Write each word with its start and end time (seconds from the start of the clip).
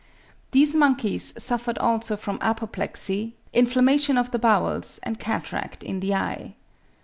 These 0.49 0.75
monkeys 0.75 1.31
suffered 1.37 1.77
also 1.77 2.17
from 2.17 2.39
apoplexy, 2.41 3.35
inflammation 3.53 4.17
of 4.17 4.31
the 4.31 4.39
bowels, 4.39 4.99
and 5.03 5.19
cataract 5.19 5.83
in 5.83 5.99
the 5.99 6.15
eye. 6.15 6.55